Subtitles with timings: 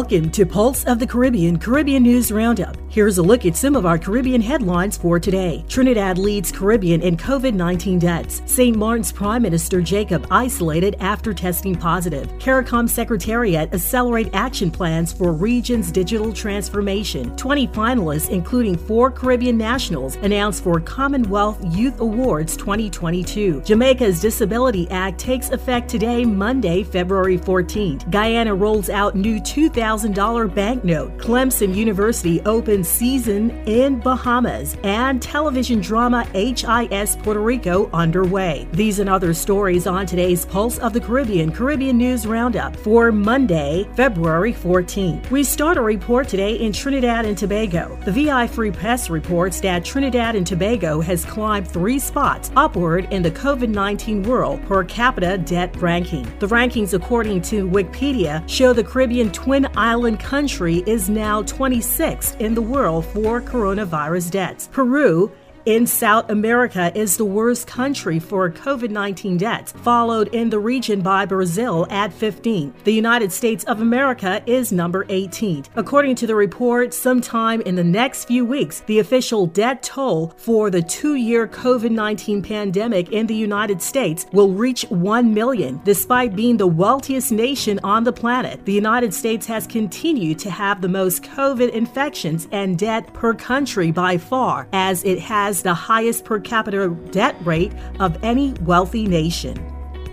[0.00, 2.79] Welcome to Pulse of the Caribbean Caribbean News Roundup.
[2.90, 5.64] Here's a look at some of our Caribbean headlines for today.
[5.68, 8.42] Trinidad leads Caribbean in COVID 19 deaths.
[8.46, 8.76] St.
[8.76, 12.26] Martin's Prime Minister Jacob isolated after testing positive.
[12.40, 17.30] CARICOM Secretariat accelerate action plans for region's digital transformation.
[17.36, 23.60] 20 finalists, including four Caribbean nationals, announced for Commonwealth Youth Awards 2022.
[23.60, 28.10] Jamaica's Disability Act takes effect today, Monday, February 14th.
[28.10, 31.16] Guyana rolls out new $2,000 banknote.
[31.18, 38.66] Clemson University opens season in Bahamas and television drama HIS Puerto Rico underway.
[38.72, 43.88] These and other stories on today's Pulse of the Caribbean Caribbean News Roundup for Monday,
[43.94, 45.30] February 14th.
[45.30, 47.98] We start a report today in Trinidad and Tobago.
[48.04, 53.22] The VI Free Press reports that Trinidad and Tobago has climbed three spots upward in
[53.22, 56.24] the COVID 19 world per capita debt ranking.
[56.38, 62.54] The rankings, according to Wikipedia, show the Caribbean twin Island country is now 26th in
[62.54, 64.68] the world for coronavirus deaths.
[64.72, 65.32] Peru
[65.70, 71.00] in South America is the worst country for COVID 19 deaths, followed in the region
[71.00, 72.74] by Brazil at 15.
[72.82, 75.66] The United States of America is number 18.
[75.76, 80.70] According to the report, sometime in the next few weeks, the official death toll for
[80.70, 85.80] the two year COVID 19 pandemic in the United States will reach 1 million.
[85.84, 90.80] Despite being the wealthiest nation on the planet, the United States has continued to have
[90.80, 95.74] the most COVID infections and death per country by far, as it has has the
[95.74, 99.69] highest per capita debt rate of any wealthy nation.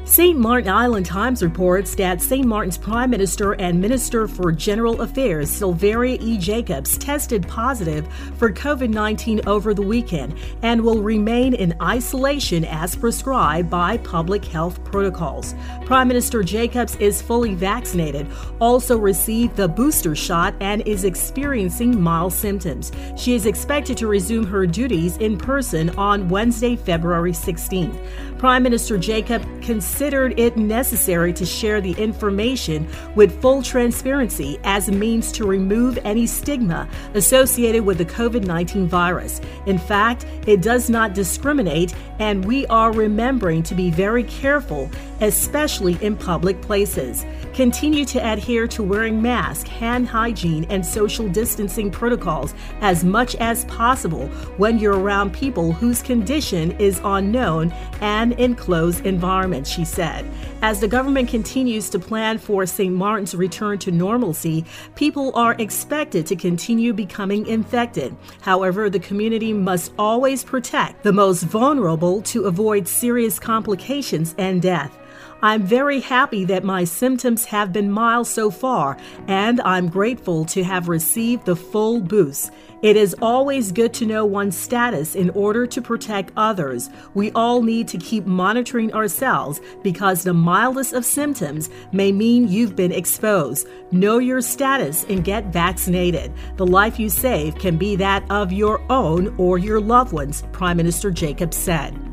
[0.08, 0.40] St.
[0.40, 2.46] Martin Island Times reports that St.
[2.46, 6.38] Martin's Prime Minister and Minister for General Affairs, Silveria E.
[6.38, 8.08] Jacobs, tested positive
[8.38, 14.46] for COVID 19 over the weekend and will remain in isolation as prescribed by public
[14.46, 15.54] health protocols.
[15.86, 18.28] Prime Minister Jacobs is fully vaccinated,
[18.62, 22.94] also received the booster shot, and is experiencing mild symptoms.
[23.18, 28.37] She is expected to resume her duties in person on Wednesday, February 16th.
[28.38, 34.92] Prime Minister Jacob considered it necessary to share the information with full transparency as a
[34.92, 39.42] means to remove any stigma associated with the COVID 19 virus.
[39.66, 44.90] In fact, it does not discriminate, and we are remembering to be very careful,
[45.22, 47.26] especially in public places.
[47.54, 53.66] Continue to adhere to wearing masks, hand hygiene, and social distancing protocols as much as
[53.66, 54.28] possible
[54.58, 60.30] when you're around people whose condition is unknown and in closed environments, she said.
[60.62, 62.94] As the government continues to plan for St.
[62.94, 64.66] Martin's return to normalcy,
[64.96, 68.16] people are expected to continue becoming infected.
[68.42, 74.98] However, the community must always protect the most vulnerable to avoid serious complications and death.
[75.42, 80.64] I'm very happy that my symptoms have been mild so far, and I'm grateful to
[80.64, 82.52] have received the full boost.
[82.84, 86.92] It is always good to know one's status in order to protect others.
[87.16, 92.76] We all need to keep monitoring ourselves because the mildest of symptoms may mean you've
[92.76, 93.68] been exposed.
[93.92, 96.32] Know your status and get vaccinated.
[96.58, 100.78] The life you save can be that of your own or your loved ones, Prime
[100.78, 102.07] Minister Jacob said.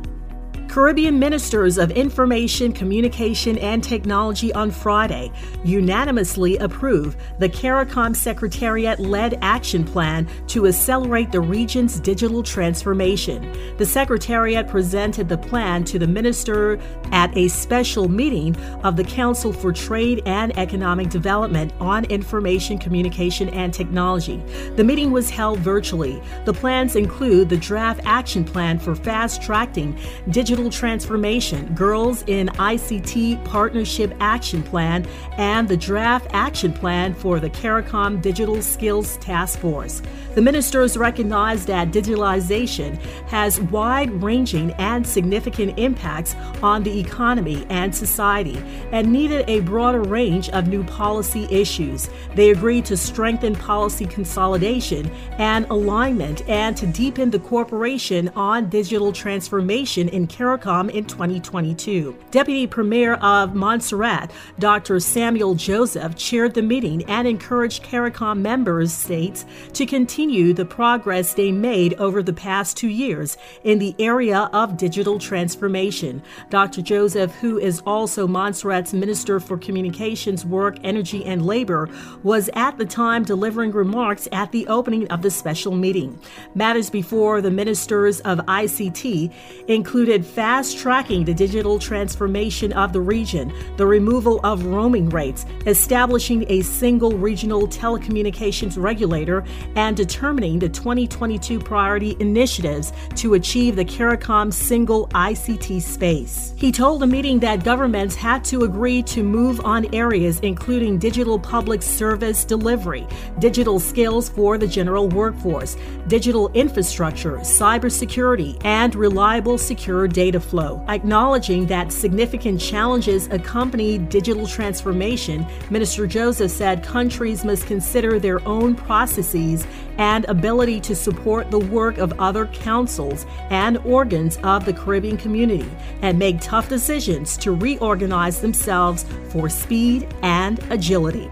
[0.75, 5.31] Caribbean Ministers of Information, Communication, and Technology on Friday
[5.63, 13.77] unanimously approved the CARICOM Secretariat led action plan to accelerate the region's digital transformation.
[13.77, 16.81] The Secretariat presented the plan to the Minister
[17.13, 23.49] at a special meeting of the Council for Trade and Economic Development on Information, Communication,
[23.51, 24.43] and Technology.
[24.75, 26.21] The meeting was held virtually.
[26.47, 29.97] The plans include the draft action plan for fast tracking
[30.31, 37.39] digital Digital Transformation, Girls in ICT Partnership Action Plan, and the Draft Action Plan for
[37.39, 40.01] the CARICOM Digital Skills Task Force.
[40.35, 42.99] The ministers recognized that digitalization
[43.35, 48.57] has wide ranging and significant impacts on the economy and society
[48.93, 52.09] and needed a broader range of new policy issues.
[52.37, 59.13] They agreed to strengthen policy consolidation and alignment and to deepen the cooperation on digital
[59.13, 62.17] transformation in CARICOM in 2022.
[62.31, 65.01] Deputy Premier of Montserrat, Dr.
[65.01, 71.51] Samuel Joseph, chaired the meeting and encouraged CARICOM members states to continue the progress they
[71.51, 73.24] made over the past two years
[73.65, 76.23] in the area of digital transformation.
[76.51, 76.83] Dr.
[76.83, 81.89] Joseph, who is also Montserrat's Minister for Communications, Work, Energy, and Labor,
[82.23, 86.19] was at the time delivering remarks at the opening of the special meeting.
[86.55, 89.33] Matters before the ministers of ICT
[89.69, 96.45] included fast tracking the digital transformation of the region, the removal of roaming rates, establishing
[96.49, 99.45] a single regional telecommunications regulator,
[99.77, 106.53] and determining the 2022 priority initiatives to achieve the CARICOM single ICT space.
[106.57, 111.39] He told the meeting that governments had to agree to move on areas including digital
[111.39, 113.07] public service delivery,
[113.39, 115.77] digital skills for the general workforce,
[116.09, 120.85] digital infrastructure, cybersecurity, and reliable secure data flow.
[120.89, 128.75] Acknowledging that significant challenges accompany digital transformation, Minister Joseph said countries must consider their own
[128.75, 129.67] processes
[129.99, 132.47] and ability to support the work of other
[132.95, 135.71] councils and organs of the Caribbean community
[136.03, 141.31] and make tough decisions to reorganize themselves for speed and agility.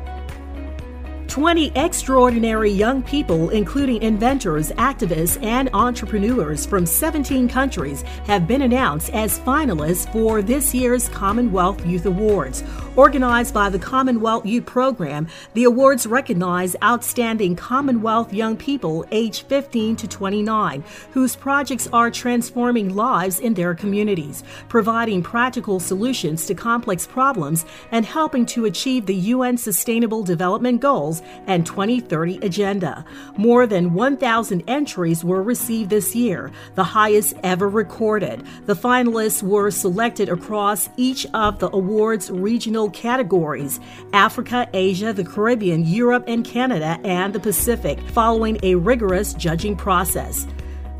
[1.32, 9.08] 20 extraordinary young people, including inventors, activists, and entrepreneurs from 17 countries, have been announced
[9.14, 12.62] as finalists for this year's Commonwealth Youth Awards.
[12.94, 19.96] Organized by the Commonwealth Youth Program, the awards recognize outstanding Commonwealth young people aged 15
[19.96, 27.06] to 29 whose projects are transforming lives in their communities, providing practical solutions to complex
[27.06, 33.04] problems, and helping to achieve the UN Sustainable Development Goals and 2030 Agenda.
[33.36, 38.44] More than 1,000 entries were received this year, the highest ever recorded.
[38.66, 43.80] The finalists were selected across each of the awards' regional categories
[44.12, 50.46] Africa, Asia, the Caribbean, Europe, and Canada, and the Pacific, following a rigorous judging process.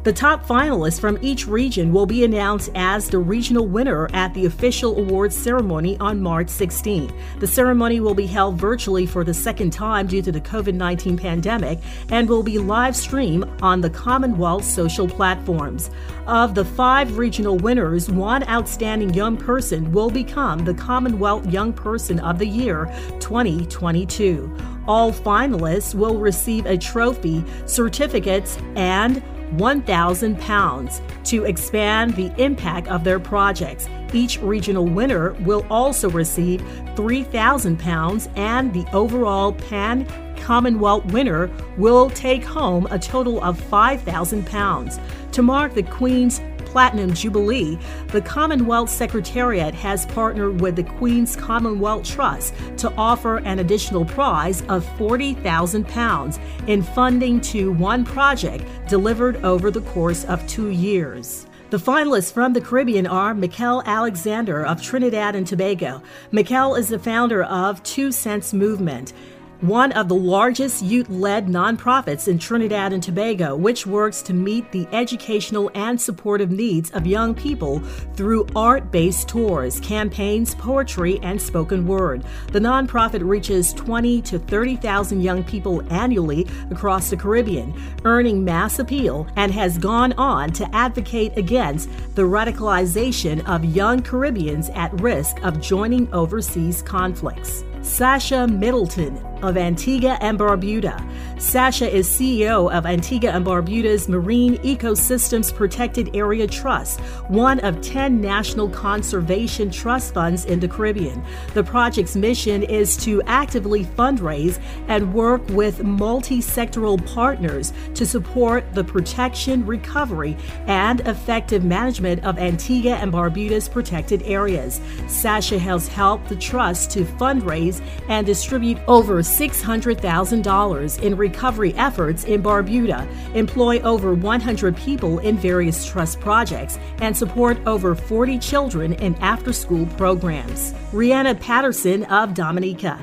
[0.05, 4.47] The top finalists from each region will be announced as the regional winner at the
[4.47, 7.13] official awards ceremony on March 16.
[7.39, 11.17] The ceremony will be held virtually for the second time due to the COVID 19
[11.17, 11.79] pandemic
[12.09, 15.89] and will be live streamed on the Commonwealth social platforms.
[16.27, 22.19] Of the five regional winners, one outstanding young person will become the Commonwealth Young Person
[22.19, 24.53] of the Year 2022.
[24.89, 29.23] All finalists will receive a trophy, certificates, and
[29.53, 33.89] 1,000 pounds to expand the impact of their projects.
[34.13, 36.63] Each regional winner will also receive
[36.97, 40.07] 3,000 pounds, and the overall Pan
[40.37, 44.99] Commonwealth winner will take home a total of 5,000 pounds.
[45.33, 46.41] To mark the Queen's
[46.73, 47.79] Platinum Jubilee,
[48.09, 54.63] the Commonwealth Secretariat has partnered with the Queen's Commonwealth Trust to offer an additional prize
[54.71, 61.47] of £40,000 in funding to one project delivered over the course of two years.
[61.69, 66.03] The finalists from the Caribbean are Mikel Alexander of Trinidad and Tobago.
[66.31, 69.13] Mikel is the founder of Two Cents Movement
[69.63, 74.73] one of the largest youth led nonprofits in Trinidad and Tobago, which works to meet
[74.73, 77.79] the educational and supportive needs of young people
[78.17, 82.25] through art based tours, campaigns, poetry, and spoken word.
[82.51, 87.73] The nonprofit reaches 20 to 30,000 young people annually across the Caribbean,
[88.05, 94.71] earning mass appeal, and has gone on to advocate against the radicalization of young Caribbeans
[94.71, 97.63] at risk of joining overseas conflicts.
[97.83, 101.01] Sasha Middleton of Antigua and Barbuda.
[101.41, 108.21] Sasha is CEO of Antigua and Barbuda's Marine Ecosystems Protected Area Trust, one of 10
[108.21, 111.23] national conservation trust funds in the Caribbean.
[111.55, 118.65] The project's mission is to actively fundraise and work with multi sectoral partners to support
[118.75, 124.81] the protection, recovery, and effective management of Antigua and Barbuda's protected areas.
[125.09, 132.43] Sasha has helped the trust to fundraise and distribute over $600,000 in recovery efforts in
[132.43, 139.15] Barbuda, employ over 100 people in various trust projects, and support over 40 children in
[139.17, 140.73] after school programs.
[140.93, 142.99] Rianna Patterson of Dominica.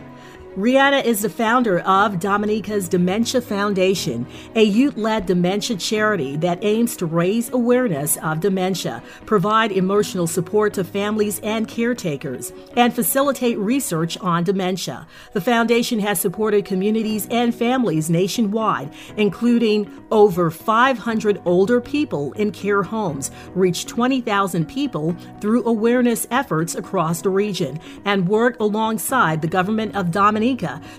[0.60, 6.98] Rianna is the founder of Dominica's Dementia Foundation, a youth led dementia charity that aims
[6.98, 14.18] to raise awareness of dementia, provide emotional support to families and caretakers, and facilitate research
[14.18, 15.08] on dementia.
[15.32, 22.84] The foundation has supported communities and families nationwide, including over 500 older people in care
[22.84, 29.96] homes, reached 20,000 people through awareness efforts across the region, and worked alongside the government
[29.96, 30.49] of Dominica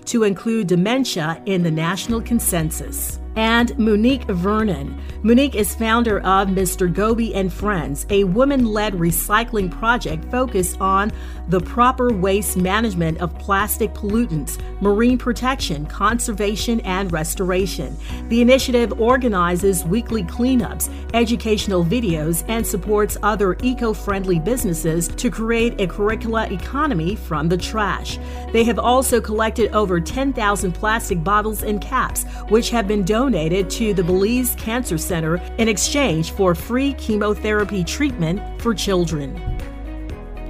[0.06, 3.18] to include dementia in the national consensus.
[3.36, 5.00] And Monique Vernon.
[5.22, 6.92] Monique is founder of Mr.
[6.92, 11.12] Goby and Friends, a woman led recycling project focused on
[11.48, 17.96] the proper waste management of plastic pollutants, marine protection, conservation, and restoration.
[18.28, 25.80] The initiative organizes weekly cleanups, educational videos, and supports other eco friendly businesses to create
[25.80, 28.18] a circular economy from the trash.
[28.52, 33.19] They have also collected over 10,000 plastic bottles and caps, which have been donated
[33.68, 39.49] to the Belize Cancer Center in exchange for free chemotherapy treatment for children.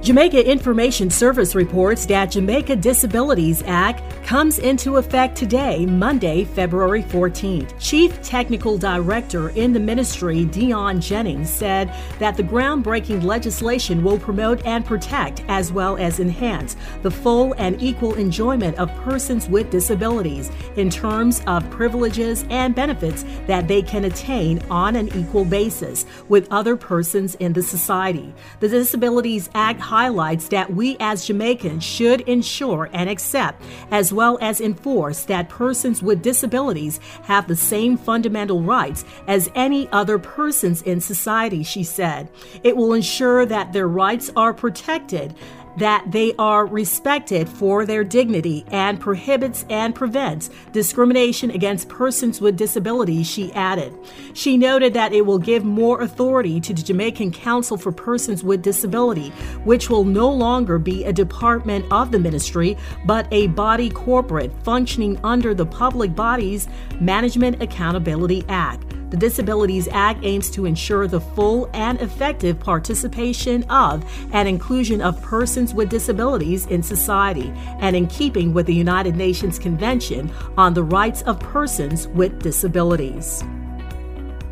[0.01, 7.71] Jamaica Information Service reports that Jamaica Disabilities Act comes into effect today, Monday, February 14th.
[7.79, 14.65] Chief Technical Director in the ministry, Dion Jennings, said that the groundbreaking legislation will promote
[14.65, 20.49] and protect, as well as enhance, the full and equal enjoyment of persons with disabilities
[20.77, 26.47] in terms of privileges and benefits that they can attain on an equal basis with
[26.51, 28.33] other persons in the society.
[28.61, 34.61] The Disabilities Act highlights that we as Jamaicans should ensure and accept, as well as
[34.61, 41.01] enforce, that persons with disabilities have the same fundamental rights as any other persons in
[41.01, 42.29] society, she said.
[42.63, 45.35] It will ensure that their rights are protected
[45.77, 52.57] that they are respected for their dignity and prohibits and prevents discrimination against persons with
[52.57, 53.93] disabilities, she added.
[54.33, 58.61] She noted that it will give more authority to the Jamaican Council for Persons with
[58.61, 59.29] Disability,
[59.63, 65.19] which will no longer be a department of the ministry, but a body corporate functioning
[65.23, 66.67] under the Public Bodies
[66.99, 69.00] Management Accountability Act.
[69.11, 75.21] The Disabilities Act aims to ensure the full and effective participation of and inclusion of
[75.21, 77.51] persons with disabilities in society,
[77.81, 83.43] and in keeping with the United Nations Convention on the Rights of Persons with Disabilities.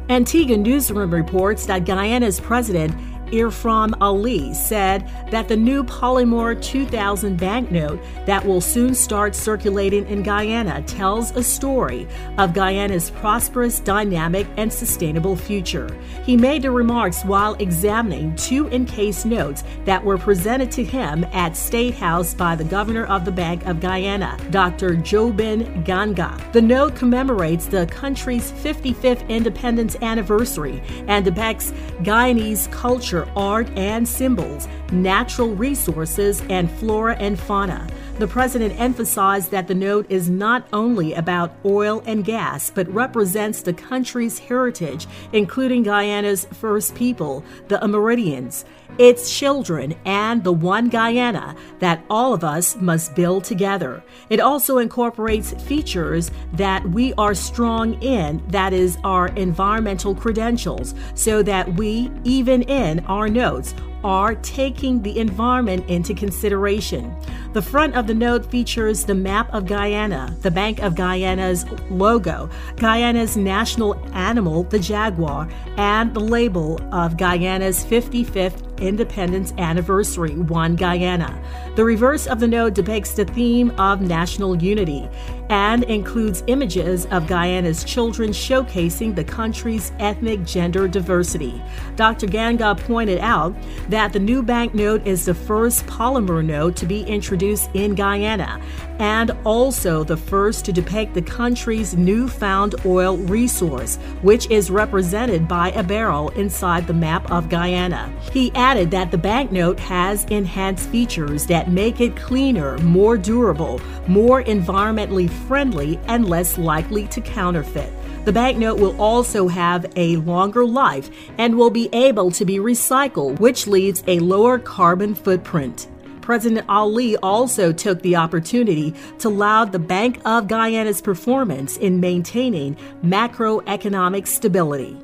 [0.10, 2.94] Antigua Newsroom reports that Guyana's president
[3.32, 10.24] Irfan Ali said that the new Polymer 2000 banknote that will soon start circulating in
[10.24, 12.08] Guyana tells a story
[12.38, 15.90] of Guyana's prosperous, dynamic, and sustainable future.
[16.24, 21.56] He made the remarks while examining two encased notes that were presented to him at
[21.56, 24.96] State House by the governor of the Bank of Guyana, Dr.
[24.96, 26.38] Gobind Ganga.
[26.52, 31.72] The note commemorates the country's 55th independence anniversary and depicts
[32.02, 37.88] Guyanese culture art and symbols, natural resources, and flora and fauna.
[38.20, 43.62] The president emphasized that the note is not only about oil and gas, but represents
[43.62, 48.66] the country's heritage, including Guyana's first people, the Amerindians,
[48.98, 54.04] its children, and the one Guyana that all of us must build together.
[54.30, 61.42] It also incorporates features that we are strong in, that is, our environmental credentials, so
[61.44, 67.16] that we, even in our notes, are taking the environment into consideration.
[67.54, 72.50] The front of the note features the map of Guyana, the Bank of Guyana's logo,
[72.76, 81.42] Guyana's national animal, the jaguar, and the label of Guyana's 55th independence anniversary, One Guyana.
[81.76, 85.10] The reverse of the note depicts the theme of national unity
[85.50, 91.62] and includes images of Guyana's children showcasing the country's ethnic gender diversity.
[91.96, 92.28] Dr.
[92.28, 93.56] Ganga pointed out
[93.90, 98.62] that the new banknote is the first polymer note to be introduced in Guyana
[99.00, 105.72] and also the first to depict the country's newfound oil resource, which is represented by
[105.72, 108.14] a barrel inside the map of Guyana.
[108.32, 114.44] He added that the banknote has enhanced features that make it cleaner, more durable, more
[114.44, 117.92] environmentally friendly, and less likely to counterfeit.
[118.26, 123.40] The banknote will also have a longer life and will be able to be recycled,
[123.40, 125.88] which leaves a lower carbon footprint.
[126.22, 132.78] President Ali also took the opportunity to laud the Bank of Guyana's performance in maintaining
[133.04, 134.96] macroeconomic stability.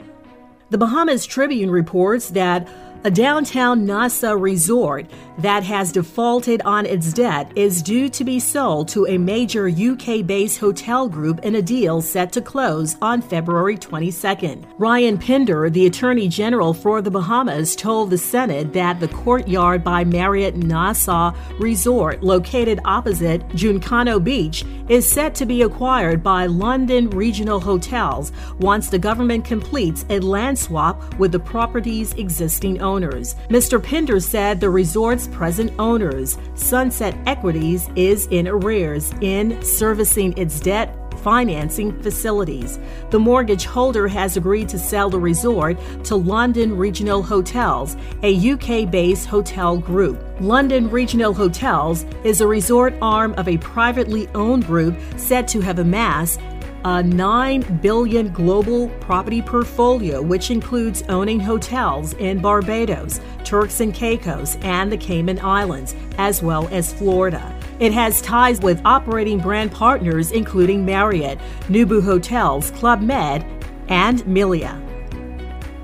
[0.70, 2.68] The Bahamas Tribune reports that
[3.06, 5.06] a downtown Nassau resort
[5.38, 10.26] that has defaulted on its debt is due to be sold to a major UK
[10.26, 14.66] based hotel group in a deal set to close on February 22nd.
[14.80, 20.04] Ryan Pinder, the Attorney General for the Bahamas, told the Senate that the Courtyard by
[20.04, 27.60] Marriott Nassau Resort, located opposite Junkanoo Beach, is set to be acquired by London Regional
[27.60, 32.95] Hotels once the government completes a land swap with the property's existing owners.
[33.50, 33.82] Mr.
[33.82, 36.38] Pinder said the resort's present owners.
[36.56, 42.78] Sunset Equities is in arrears in servicing its debt financing facilities.
[43.10, 48.92] The mortgage holder has agreed to sell the resort to London Regional Hotels, a UK
[48.92, 50.24] based hotel group.
[50.40, 55.80] London Regional Hotels is a resort arm of a privately owned group said to have
[55.80, 56.40] amassed
[56.86, 64.56] a 9 billion global property portfolio which includes owning hotels in Barbados, Turks and Caicos,
[64.62, 67.54] and the Cayman Islands, as well as Florida.
[67.80, 73.44] It has ties with operating brand partners including Marriott, Nobu Hotels, Club Med,
[73.90, 74.85] and Melia.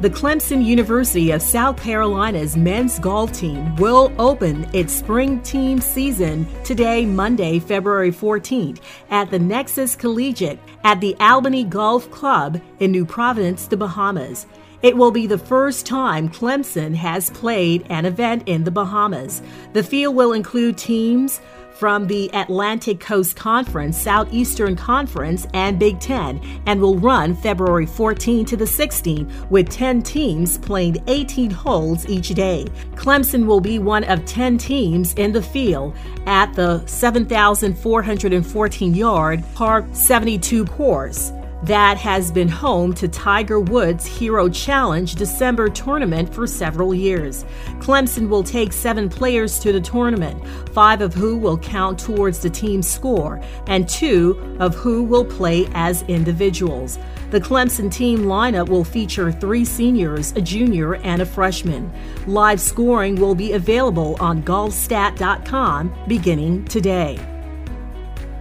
[0.01, 6.47] The Clemson University of South Carolina's men's golf team will open its spring team season
[6.63, 8.79] today, Monday, February 14th,
[9.11, 14.47] at the Nexus Collegiate at the Albany Golf Club in New Providence, the Bahamas.
[14.81, 19.43] It will be the first time Clemson has played an event in the Bahamas.
[19.73, 21.39] The field will include teams
[21.81, 28.45] from the Atlantic Coast Conference, Southeastern Conference, and Big Ten, and will run February 14
[28.45, 32.67] to the 16th, with 10 teams playing 18 holes each day.
[32.93, 35.95] Clemson will be one of 10 teams in the field
[36.27, 41.31] at the 7,414 yard Par 72 course
[41.63, 47.45] that has been home to Tiger Woods' Hero Challenge December tournament for several years.
[47.79, 52.49] Clemson will take seven players to the tournament, five of who will count towards the
[52.49, 56.97] team's score, and two of who will play as individuals.
[57.29, 61.91] The Clemson team lineup will feature three seniors, a junior, and a freshman.
[62.27, 67.19] Live scoring will be available on golfstat.com beginning today.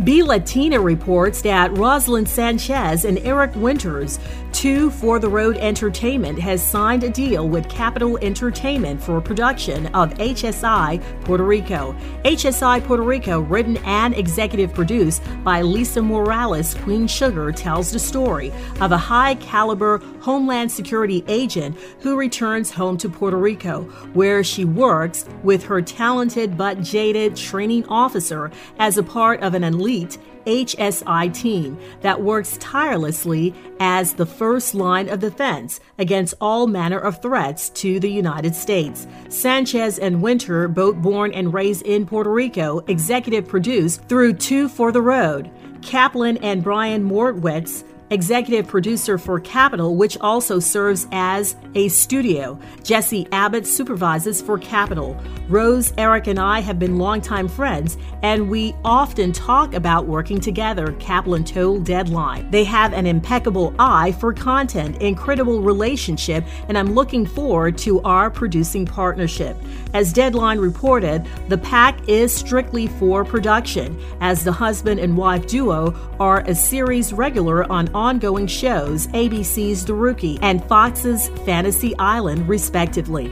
[0.04, 4.18] B Latina reports that Roselyn Sanchez and Eric Winters,
[4.60, 10.12] two For the Road Entertainment, has signed a deal with Kapital Entertainment for production of
[10.18, 11.96] HSI Puerto Rico.
[12.26, 18.52] HSI Puerto Rico, written and executive produced by Lisa Morales, Queen Sugar, tells the story
[18.82, 24.66] of a high caliber Homeland Security agent who returns home to Puerto Rico, where she
[24.66, 31.32] works with her talented but jaded training officer as a part of an elite HSI
[31.34, 37.68] team that works tirelessly as the first line of defense against all manner of threats
[37.70, 39.06] to the United States.
[39.28, 44.92] Sanchez and Winter, both born and raised in Puerto Rico, executive produced through Two for
[44.92, 45.50] the Road.
[45.82, 52.58] Kaplan and Brian Morewitz executive producer for Kapital, which also serves as a studio.
[52.82, 55.16] Jesse Abbott supervises for Kapital.
[55.48, 60.92] Rose, Eric, and I have been longtime friends, and we often talk about working together,
[61.00, 62.50] Kaplan told Deadline.
[62.50, 68.30] They have an impeccable eye for content, incredible relationship, and I'm looking forward to our
[68.30, 69.56] producing partnership.
[69.94, 75.94] As Deadline reported, the pack is strictly for production, as the husband and wife duo
[76.20, 83.30] are a series regular on ongoing shows ABC's The Rookie and Fox's Fantasy Island, respectively.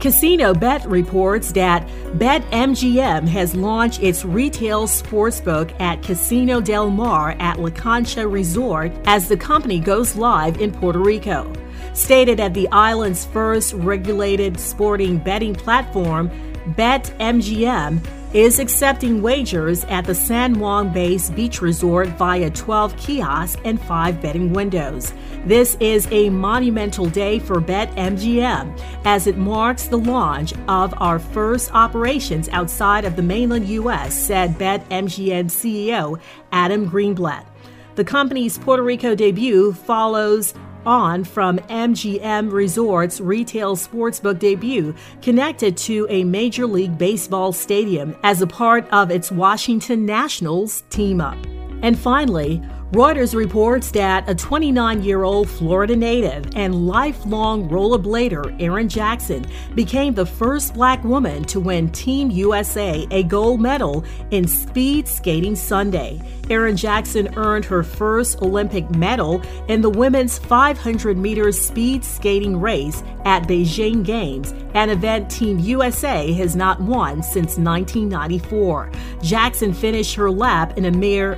[0.00, 7.58] Casino Bet reports that BetMGM has launched its retail sportsbook at Casino Del Mar at
[7.60, 11.52] La Concha Resort as the company goes live in Puerto Rico.
[11.92, 16.30] Stated at the island's first regulated sporting betting platform,
[16.74, 23.80] BetMGM is accepting wagers at the San Juan based beach resort via 12 kiosks and
[23.80, 25.14] 5 betting windows.
[25.46, 31.72] This is a monumental day for BetMGM as it marks the launch of our first
[31.72, 36.20] operations outside of the mainland U.S., said BetMGM CEO
[36.52, 37.46] Adam Greenblatt.
[37.94, 40.52] The company's Puerto Rico debut follows
[40.86, 48.42] on from MGM Resorts retail sportsbook debut connected to a Major League Baseball stadium as
[48.42, 51.38] a part of its Washington Nationals team up.
[51.82, 52.62] And finally,
[52.92, 60.14] Reuters reports that a 29 year old Florida native and lifelong rollerblader Erin Jackson became
[60.14, 66.18] the first black woman to win Team USA a gold medal in Speed Skating Sunday.
[66.48, 73.02] Erin Jackson earned her first Olympic medal in the women's 500 meter speed skating race
[73.26, 78.90] at Beijing Games, an event Team USA has not won since 1994.
[79.20, 81.34] Jackson finished her lap in a mere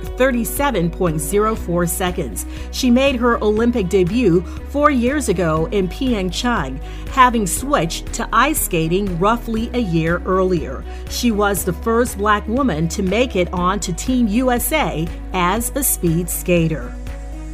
[1.41, 2.45] 37.04 seconds.
[2.71, 9.19] She made her Olympic debut four years ago in Pyeongchang, having switched to ice skating
[9.19, 10.83] roughly a year earlier.
[11.09, 16.29] She was the first black woman to make it onto Team USA as a speed
[16.29, 16.93] skater.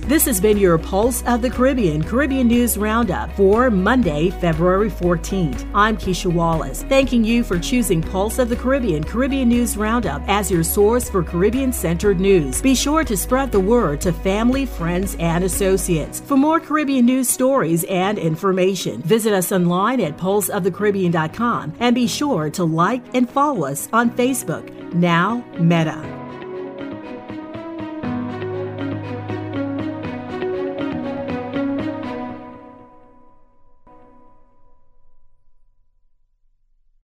[0.07, 5.69] This has been your Pulse of the Caribbean Caribbean News Roundup for Monday, February 14th.
[5.75, 10.49] I'm Keisha Wallace, thanking you for choosing Pulse of the Caribbean Caribbean News Roundup as
[10.49, 12.61] your source for Caribbean centered news.
[12.61, 16.21] Be sure to spread the word to family, friends, and associates.
[16.21, 22.49] For more Caribbean news stories and information, visit us online at pulseofthecaribbean.com and be sure
[22.51, 26.16] to like and follow us on Facebook, now Meta.